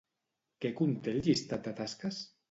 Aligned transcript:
Què 0.63 0.69
conté 0.79 1.13
el 1.17 1.21
llistat 1.27 1.63
de 1.67 1.75
tasques? 1.81 2.23